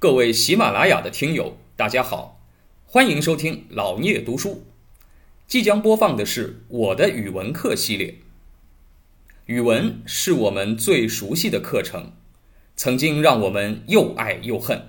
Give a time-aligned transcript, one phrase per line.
[0.00, 2.38] 各位喜马拉雅的听友，大家好，
[2.86, 4.62] 欢迎收听老聂读书。
[5.48, 8.14] 即将播放的是我的语文课系列。
[9.46, 12.12] 语文是我们最熟悉的课程，
[12.76, 14.80] 曾经让我们又爱又恨。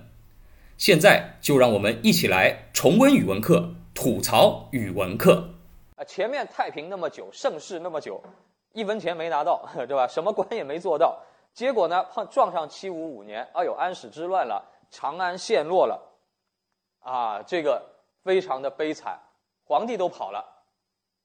[0.78, 5.56] 现在就让我们一起来重温语文课，吐槽语文课。
[5.96, 8.24] 啊，前面太平那么久，盛世那么久，
[8.74, 10.08] 一分钱没拿到， 对吧？
[10.08, 11.20] 什么官也没做到。
[11.56, 16.02] 结果呢，碰撞上七五五年，哎呦，安史之乱了，长安陷落了，
[17.00, 17.84] 啊，这个
[18.24, 19.20] 非常的悲惨，
[19.66, 20.46] 皇帝都跑了，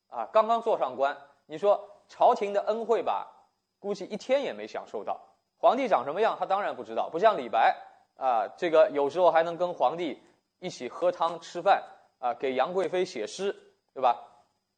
[0.08, 3.30] 啊，刚刚做上官，你说朝廷的恩惠吧，
[3.78, 5.20] 估计一天也没享受到。
[5.58, 7.76] 皇帝长什么样，他当然不知道，不像李白
[8.16, 10.22] 啊，这个有时候还能跟皇帝
[10.58, 11.82] 一起喝汤吃饭，
[12.18, 13.54] 啊，给杨贵妃写诗，
[13.94, 14.22] 对吧？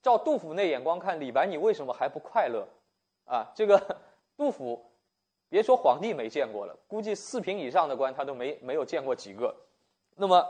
[0.03, 2.69] 照杜甫那眼光看，李白你为什么还不快乐？
[3.25, 3.99] 啊，这个
[4.37, 4.93] 杜甫。
[5.49, 9.55] 别说皇帝没见过了，估计四品以上的官他都没没有见过几个。
[10.17, 10.45] 那么，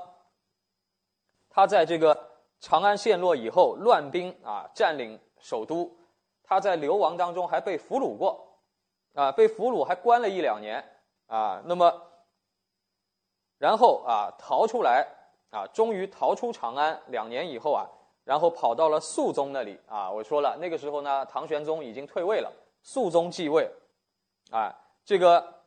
[1.51, 2.31] 他在这个
[2.61, 5.95] 长安陷落以后，乱兵啊占领首都，
[6.43, 8.59] 他在流亡当中还被俘虏过，
[9.13, 10.83] 啊，被俘虏还关了一两年
[11.27, 11.61] 啊。
[11.67, 12.03] 那么，
[13.59, 15.07] 然后啊逃出来
[15.51, 17.03] 啊，终于逃出长安。
[17.09, 17.87] 两年以后啊，
[18.25, 20.11] 然后跑到了肃宗那里啊。
[20.11, 22.51] 我说了，那个时候呢，唐玄宗已经退位了，
[22.83, 23.71] 肃宗继位，
[24.51, 24.75] 啊。
[25.07, 25.63] 这个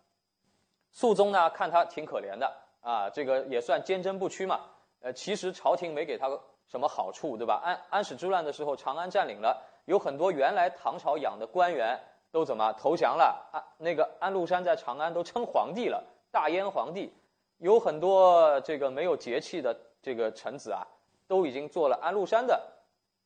[0.92, 4.60] 肃宗呢，看他挺可怜的啊，这个也算坚贞不屈嘛。
[5.00, 6.30] 呃，其实朝廷没给他
[6.68, 7.62] 什么好处，对吧？
[7.64, 11.98] 安安史之乱的时候，长安占领了，有很多原来唐朝养的官员
[12.32, 13.50] 都怎么投降了？
[13.54, 17.14] 啊，那个安禄山在长安都称皇帝了，大燕皇帝。
[17.60, 20.86] 有很多这个没有节气的这个臣子啊，
[21.28, 22.62] 都已经做了安禄山的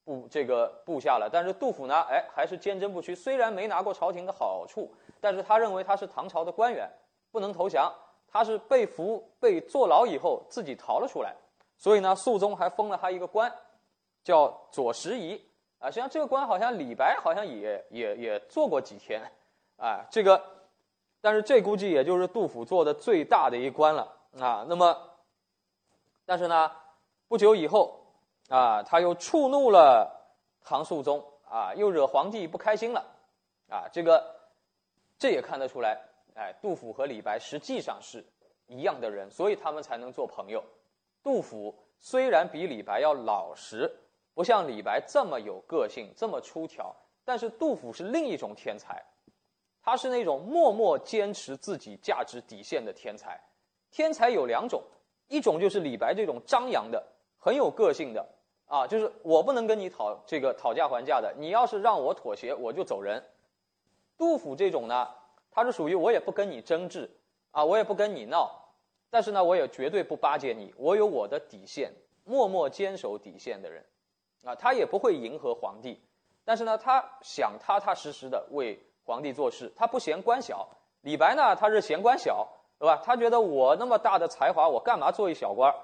[0.04, 1.28] 部这个部下了。
[1.32, 4.94] 但是杜甫呢，哎，还是坚贞不屈，虽然没拿过朝廷的好处。
[5.24, 6.92] 但是他认为他是唐朝的官员，
[7.32, 7.90] 不能投降。
[8.28, 11.34] 他是被俘、被坐牢以后自己逃了出来，
[11.78, 13.50] 所以呢，肃宗还封了他一个官，
[14.24, 15.40] 叫左拾遗。
[15.80, 19.22] 啊，实际上这个官好像李白好像也也也做过几天，
[19.78, 20.44] 啊，这个，
[21.22, 24.66] 但是这估计也就是杜甫做的最大的一官了啊。
[24.68, 24.98] 那么，
[26.26, 26.72] 但是呢，
[27.30, 28.04] 不久以后
[28.50, 30.12] 啊，他又触怒了
[30.66, 33.06] 唐肃宗啊，又惹皇帝不开心了
[33.70, 34.43] 啊，这个。
[35.24, 35.98] 这也看得出来，
[36.36, 38.22] 哎，杜甫和李白实际上是
[38.68, 40.62] 一样的人，所以他们才能做朋友。
[41.24, 43.90] 杜甫虽然比李白要老实，
[44.34, 49.02] 不像李白这么有个性、这么出挑，但是杜甫是另一种天才，
[49.82, 53.40] 他是那种默默坚持自己价值底线的天才。
[53.92, 54.84] 天才有两种，
[55.30, 57.02] 一种就是李白这种张扬的、
[57.38, 58.28] 很有个性的
[58.66, 63.24] 啊，就是我不能跟你讨这个讨价还价的，你要是让我妥协，我就走人。
[64.24, 65.10] 杜甫这种呢，
[65.52, 67.12] 他是属于我也不跟你争执，
[67.52, 68.50] 啊，我也不跟你闹，
[69.10, 71.92] 但是呢，我也绝对不巴结你，我有我的底线，
[72.24, 73.84] 默默坚守底线的人，
[74.46, 76.02] 啊，他也不会迎合皇帝，
[76.46, 80.70] 但是呢，他想踏踏实实的为皇帝做事，他不嫌官小。
[81.02, 82.48] 李白呢，他是嫌官小，
[82.80, 83.02] 对吧？
[83.04, 85.76] 他觉得我那么大的才华，我干嘛做一小官儿？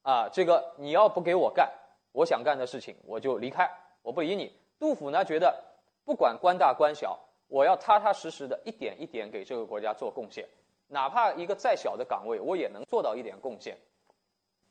[0.00, 1.70] 啊，这个你要不给我干，
[2.12, 3.70] 我想干的事情我就离开，
[4.00, 4.58] 我不理你。
[4.78, 5.62] 杜甫呢，觉得
[6.06, 7.20] 不管官大官小。
[7.54, 10.44] 我要踏踏实实的一点一点给这个国家做贡献，
[10.88, 13.78] 哪怕一个再小的岗位，我也能做到一点贡献。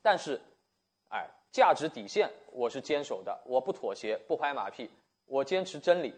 [0.02, 0.38] 但是，
[1.08, 4.90] 哎，价值底线我是坚守的，我不妥协，不拍马屁，
[5.24, 6.12] 我坚持真理。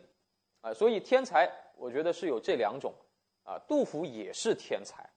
[0.60, 2.92] 啊，所以天才，我觉得是有这两种。
[3.44, 5.08] 啊，杜甫也是天才，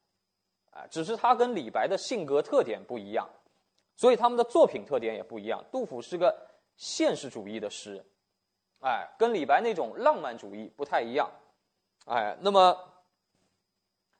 [0.69, 3.27] 啊，只是他跟李白的性格特点不一样，
[3.95, 5.65] 所以他们的作品特点也不一样。
[5.71, 8.05] 杜甫是个现实主义的诗人。
[8.81, 11.29] 哎，跟李白那种浪漫主义不太一样，
[12.05, 12.77] 哎，那么，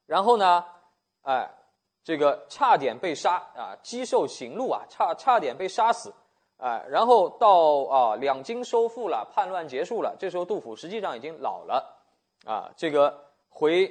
[0.06, 0.66] 然后呢，
[1.22, 1.50] 哎，
[2.04, 6.14] 这个差点被杀啊，击受刑戮啊，差差点被杀死，
[6.58, 11.98] 哎，然后到啊两京收复了，叛乱结束了，这时候杜甫实际上已经老了，
[12.46, 13.90] 啊，这个回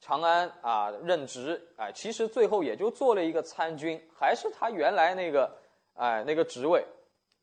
[0.00, 5.56] 长安啊任职，哎，其实最后也就做了一个参军，还是他原来那个
[5.94, 6.84] 哎那个职位，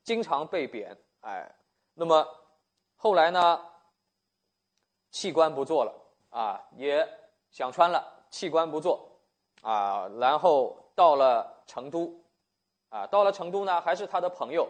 [0.03, 1.49] 经常被贬，哎，
[1.93, 2.27] 那么。
[3.05, 3.61] 后来呢，
[5.11, 5.93] 弃官不做了
[6.31, 7.07] 啊，也
[7.51, 9.07] 想穿了，弃官不做
[9.61, 12.11] 啊，然后到了成都，
[12.89, 14.67] 啊，到了成都呢，还是他的朋友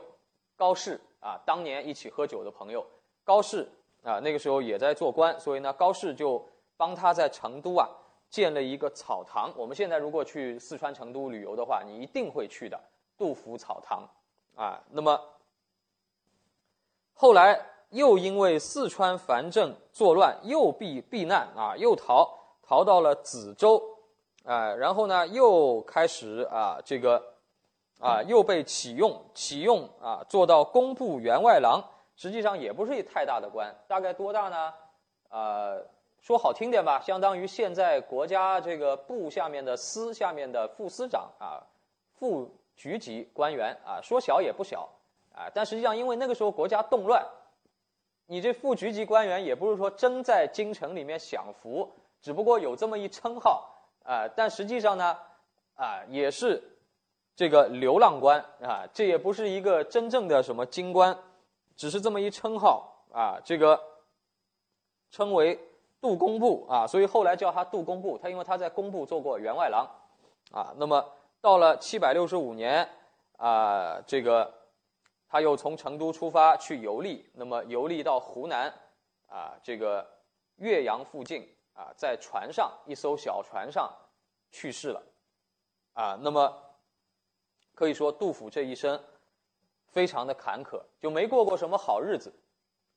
[0.58, 2.86] 高适啊，当年一起喝酒的朋友
[3.24, 3.72] 高适
[4.04, 6.46] 啊，那个时候也在做官，所以呢，高适就
[6.76, 7.88] 帮他在成都啊
[8.30, 9.50] 建了一个草堂。
[9.56, 12.78] 我们现在如果去四川成都旅游的话，你一定会去的
[13.18, 14.06] 杜甫草堂
[14.58, 14.84] 啊。
[14.90, 15.18] 那么
[17.14, 17.72] 后来。
[17.96, 22.30] 又因为四川藩镇作乱，又避避难啊，又逃
[22.62, 23.82] 逃到了梓州，
[24.44, 27.24] 啊，然后呢又开始啊这个
[28.02, 31.82] 啊又被启用，启用啊做到工部员外郎，
[32.18, 34.74] 实际上也不是太大的官，大概多大呢？
[35.30, 35.78] 啊，
[36.20, 41.64] 说好听点吧，相当于现在国家这个部下面的司下面的副司长啊，
[42.20, 44.90] 副局级官员啊，说小也不小
[45.34, 47.26] 啊，但实际上因为那个时候国家动乱。
[48.28, 51.92] 你这副局级官员也不是说真在京城里面享福，
[52.22, 53.70] 只不过有这么一称号
[54.04, 55.16] 啊，但实际上呢，
[55.76, 56.62] 啊也是
[57.36, 61.16] 这个流浪官啊，这也不是一个真正的什么京官，
[61.76, 63.80] 只是这么一称号啊，这个
[65.12, 65.60] 称为
[66.02, 69.88] 杜工部啊，所以后来叫他杜工部，他因为他在工部做过员外郎
[70.52, 71.06] 啊，那么
[71.42, 72.90] 到了七百六十五年
[73.38, 74.65] 啊，这个。
[75.36, 78.74] 他又从成都出发去游历，那么游历到湖南，
[79.28, 80.10] 啊，这个
[80.60, 83.94] 岳阳附近啊，在船上一艘小船上
[84.50, 85.04] 去世了，
[85.92, 86.50] 啊，那么
[87.74, 88.98] 可以说杜甫这一生
[89.88, 92.34] 非常的坎坷，就没过过什么好日子，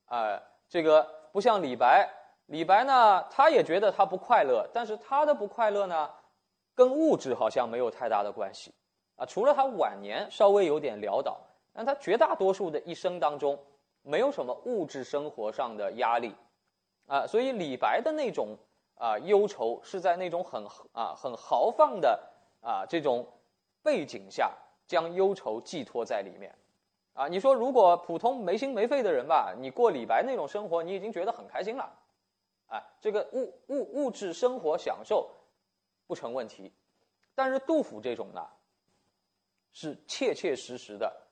[0.05, 1.02] 啊，这个
[1.32, 2.08] 不像李白，
[2.46, 6.08] 李白呢，他也觉得他不快乐，但是他的不快乐呢，
[6.73, 8.73] 跟物质好像没有太大的关系，
[9.17, 11.37] 啊，除了他晚年稍微有点潦倒。
[11.78, 13.56] 但他绝大多数的一生当中，
[14.02, 16.34] 没有什么物质生活上的压力，
[17.06, 18.58] 啊，所以李白的那种
[18.96, 22.20] 啊忧愁是在那种很啊很豪放的
[22.60, 23.25] 啊这种
[23.80, 24.52] 背景下，
[24.88, 26.52] 将忧愁寄托在里面，
[27.12, 31.84] 啊，你说如果普通没心没肺的人吧，你过李白那种生活，你已经觉得很开心了，
[32.66, 35.30] 啊，这个物物物质生活享受
[36.08, 36.72] 不成问题，
[37.36, 38.44] 但是杜甫这种呢，
[39.70, 41.27] 是切切实实的。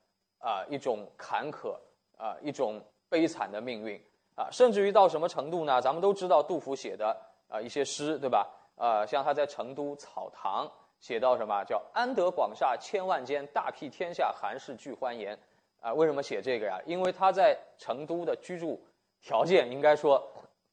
[0.47, 1.75] 啊，一种坎坷
[2.17, 4.01] 啊，一种悲惨的命运
[4.37, 5.83] 啊，甚至于到什么程度呢？
[5.83, 7.17] 咱们都知道杜甫写的
[7.49, 8.49] 啊一些诗，对吧？
[8.77, 10.71] 呃，像他在成都草堂
[11.01, 15.37] 写到什么叫“安得广厦千万间，大庇天下寒士俱欢颜”。
[15.83, 16.81] 啊，为什么写这个呀？
[16.87, 18.81] 因为他在成都的居住
[19.21, 20.25] 条件应该说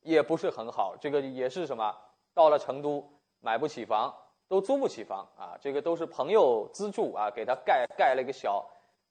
[0.02, 1.96] 也不是很好，这个也是什么？
[2.36, 3.04] 到了成都
[3.40, 4.14] 买不起房，
[4.48, 8.64] 都租不起房啊，这个都是朋友资助啊，给他盖盖了一个小。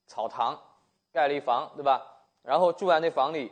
[0.05, 0.59] 草堂
[1.11, 2.05] 盖了一房，对吧？
[2.41, 3.51] 然后住在那房里，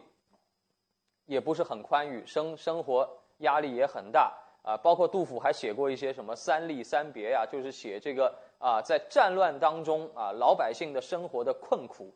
[1.26, 4.76] 也不是很宽裕，生生活压力也很大啊。
[4.76, 12.14] 包括杜甫还写过一些什么三吏三别呀，就是写这个啊，在战乱当中啊，老百姓的生活的困苦，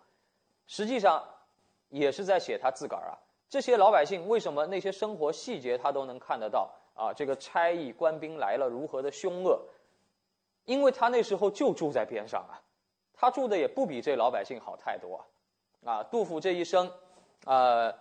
[0.67, 1.23] 实际上
[1.87, 3.17] 也是在写他自个儿啊。
[3.47, 7.13] 这些老百姓为什么那些生活细节他都能看得到啊？
[7.13, 9.61] 这个差役官兵来了如何的凶恶，
[10.65, 12.59] 因为他那时候就住在边上啊。
[13.17, 15.25] 他住的也不比这老百姓好太多，
[15.85, 16.91] 啊，杜甫这一生，
[17.45, 17.93] 呃，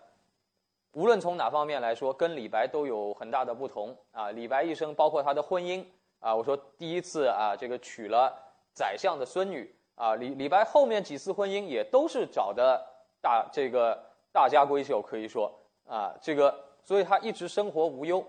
[0.93, 4.31] 无论从哪方面来说，跟李白都有很大的不同啊。
[4.33, 5.87] 李白一生，包括他的婚姻
[6.19, 8.37] 啊，我说第一次啊，这个娶了
[8.73, 12.85] 宰相的孙女啊，李李白后面几次婚姻也都是找的
[13.23, 15.53] 大这个大家闺秀，可以说
[15.87, 18.25] 啊，这个所以他一直生活无忧。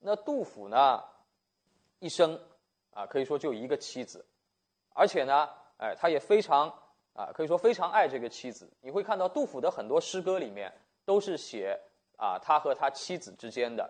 [0.00, 1.04] 那杜甫呢，
[1.98, 2.40] 一生
[2.94, 4.24] 啊，可以说就一个妻子，
[4.94, 5.48] 而且呢。
[5.78, 6.68] 哎，他也非常
[7.14, 8.68] 啊，可以说非常爱这个妻子。
[8.80, 10.72] 你会看到杜甫的很多诗歌里面
[11.04, 11.78] 都是写
[12.16, 13.88] 啊他和他妻子之间的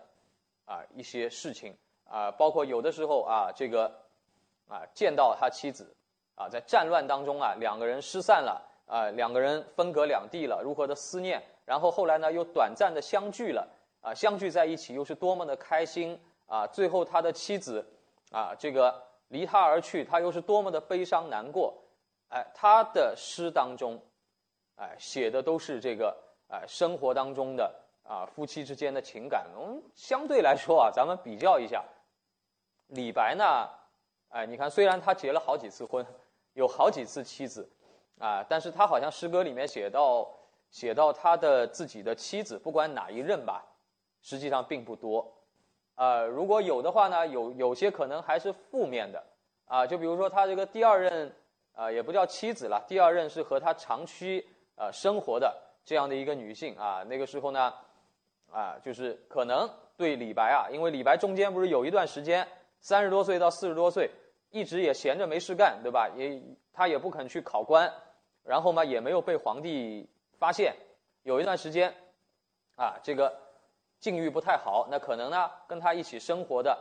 [0.66, 1.74] 啊一些事情
[2.04, 3.90] 啊，包括有的时候啊这个
[4.68, 5.94] 啊见到他妻子
[6.34, 13.66] 啊在战乱当中啊两个人失散了啊两个人分隔两地了，如何的思念，然后后来呢又短暂的相聚了
[14.02, 17.82] 啊相聚在一起又是多么的开心啊，最后他的妻子
[18.30, 19.08] 啊这个。
[19.30, 21.74] 离他而去，他又是多么的悲伤难过，
[22.28, 24.00] 哎，他的诗当中，
[24.76, 26.16] 哎，写的都是这个，
[26.48, 29.46] 哎，生活当中的啊，夫妻之间的情感。
[29.56, 31.84] 我嗯，相对来说啊，咱们比较一下，
[32.88, 33.68] 李白呢，
[34.28, 36.04] 哎，你看，虽然他结了好几次婚，
[36.52, 37.68] 有好几次妻子，
[38.18, 40.28] 啊，但是他好像诗歌里面写到，
[40.70, 43.64] 写到他的自己的妻子，不管哪一任吧，
[44.20, 45.26] 实际上并不多。
[45.94, 49.24] 呃，如果有的话呢，有有些可能还是负面的，
[49.64, 51.34] 啊，就比如说他这个第二任，
[51.78, 54.44] 啊，也不叫妻子了，第二任是和他长期
[54.74, 57.72] 呃生活的这样的一个女性啊，那个时候呢，
[58.50, 62.44] 啊，就是可能对李白啊，因为李白中间不是有一段时间
[62.80, 64.10] 三十多岁到四十多岁，
[64.50, 66.10] 一直也闲着没事干，对吧？
[66.16, 66.42] 也
[66.72, 67.88] 他也不肯去考官，
[68.42, 70.04] 然后嘛也没有被皇帝
[70.36, 70.74] 发现，
[71.22, 71.94] 有一段时间，
[72.74, 73.32] 啊，这个。
[74.00, 76.78] 境遇不太好，那可能呢，跟他一起生活的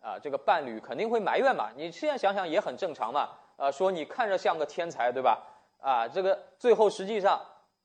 [0.00, 1.70] 啊，这个伴侣肯定会埋怨嘛。
[1.76, 3.38] 你现在想想也很正常嘛。
[3.56, 5.42] 啊，说你看着像个天才，对吧？
[5.80, 7.40] 啊，这个最后实际上，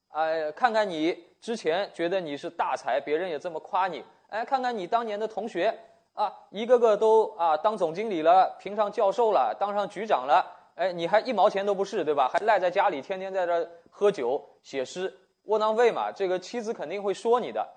[0.10, 4.04] 哎，看看你之前觉得你是大才，别人也这么夸你。
[4.30, 5.78] 哎，看看你当年的同学，
[6.14, 12.30] 啊，一个个都啊当总经理了，评上教授了，当上局长了，哎，你还一毛钱都不是，对吧？
[12.32, 15.14] 还赖在家里，天天在这喝酒写诗，
[15.44, 16.12] 窝囊废嘛。
[16.12, 17.68] 这个妻子肯定会说你的。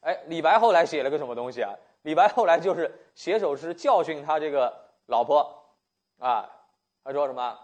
[0.00, 1.72] 哎，李白后来写了个什么东西啊？
[2.02, 4.74] 李白后来就是写首诗教训他这个
[5.06, 5.46] 老婆，
[6.18, 6.48] 啊，
[7.10, 7.58] 他说什么？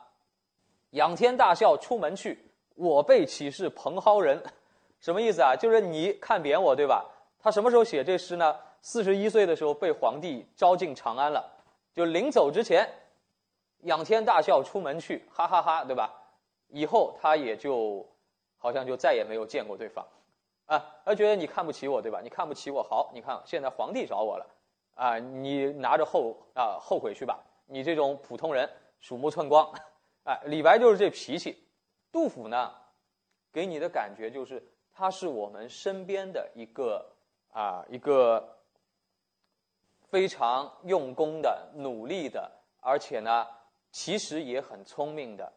[0.91, 2.37] 仰天大笑出门去，
[2.75, 4.43] 我辈岂是蓬蒿人？
[4.99, 5.55] 什么意思啊？
[5.55, 7.09] 就是你看扁我，对吧？
[7.39, 8.57] 他什么时候写这诗呢？
[8.81, 11.49] 四十一岁的时候被皇帝招进长安了，
[11.95, 12.89] 就临走之前，
[13.83, 16.13] 仰天大笑出门去，哈哈哈，对吧？
[16.67, 18.05] 以后他也就
[18.59, 20.05] 好像就再也没有见过对方。
[20.65, 22.21] 啊，他觉得你看不起我，对吧？
[22.21, 24.47] 你看不起我，好，你看现在皇帝找我了，
[24.97, 27.39] 啊，你拿着后啊后悔去吧。
[27.69, 28.69] 你这种普通人，
[29.07, 29.73] 鼠目寸光，
[30.25, 31.57] 哎，李白就是这脾气。
[32.11, 32.75] 杜甫呢，
[33.53, 34.61] 给你的感觉就是
[34.93, 37.09] 他是我们身边的一个
[37.53, 38.59] 啊一个
[40.11, 43.47] 非常用功的、努力的，而且呢，
[43.93, 45.53] 其实也很聪明的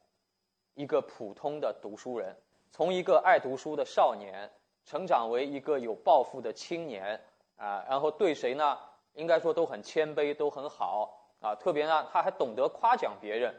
[0.76, 2.38] 一个普通的读书人，
[2.70, 4.48] 从一个爱读书的少年。
[4.86, 7.20] 成长为一个有抱负的青年
[7.58, 8.78] 啊，然后对谁呢？
[9.14, 11.56] 应该说都很谦卑，都很好啊。
[11.56, 13.54] 特别呢，他还懂得夸奖别人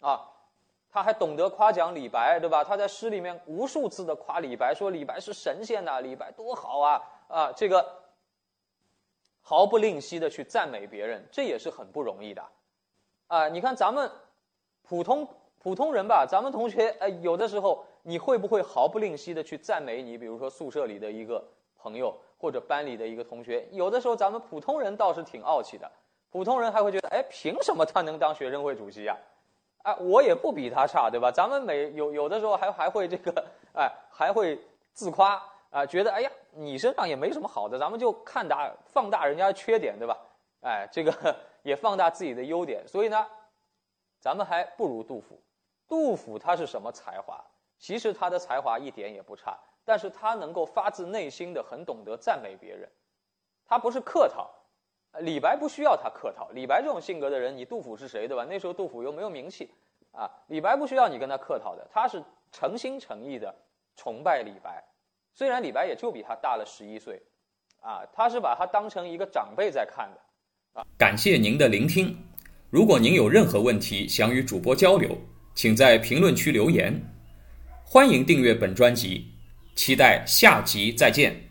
[0.00, 0.30] 啊，
[0.90, 2.62] 他还懂得夸奖李白，对吧？
[2.62, 7.52] 他在诗里面无数次的夸李白，说李白是神仙呐，李白多好啊啊！
[7.56, 8.02] 这个
[9.40, 12.44] 毫不吝惜的去赞美别人，这也是很不容易的
[13.26, 13.48] 啊。
[13.48, 14.10] 你看咱们
[14.82, 17.84] 普通普通人吧，咱们同学呃，有的时候。
[18.06, 21.42] 你会不会毫不吝惜的去赞美你，比如说宿舍里的一个
[21.74, 23.66] 朋友或者班里的一个同学？
[23.72, 25.90] 有的时候咱们普通人倒是挺傲气的，
[26.34, 29.16] 普通人还会觉得，哎，凭什么他能当学生会主席呀？
[29.84, 31.30] 啊，我也不比他差，对吧？
[31.30, 34.60] 咱们每有有的时候还还会这个，哎，还会
[34.92, 40.18] 自夸啊，觉得哎呀，你身上也没什么好的，咱们就看大放大人家的缺点，对吧？
[40.62, 43.24] 哎，这个 也放大自己的优点，所以呢，
[44.18, 45.40] 咱们还不如杜甫。
[45.86, 47.40] 杜甫他是什么才华？
[47.78, 52.88] 其实他的才华一点也不差，但是他能够发自内心的很懂得赞美别人，
[53.64, 54.50] 他不是客套。
[55.20, 58.44] 李白不需要他客套，李白这种性格的人，你杜甫是谁对吧？
[58.48, 59.70] 那时候杜甫又没有名气，
[60.12, 63.54] 啊，李白不需要你跟他客套的，他是诚心诚意的
[63.96, 64.82] 崇拜李白。
[65.32, 67.22] 虽然李白也就比他大了十一岁，
[67.80, 70.86] 啊，他是把他当成一个长辈在看的，啊。
[70.96, 72.16] 感谢您的聆听，
[72.70, 75.16] 如果您有任何问题想与主播交流，
[75.54, 76.92] 请在评论区留言。
[77.84, 79.26] 欢迎订阅本专辑，
[79.76, 81.43] 期待下集再见。